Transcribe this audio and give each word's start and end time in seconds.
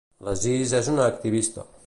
L'Aziz 0.27 0.73
és 0.79 0.89
una 0.95 1.07
activista. 1.11 1.69